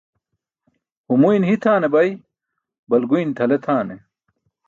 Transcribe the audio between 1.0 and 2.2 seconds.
humuyn hitʰaane bay,